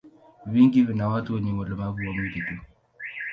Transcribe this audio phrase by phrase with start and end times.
[0.45, 2.57] Vingi vina watu wenye ulemavu wa mwili tu.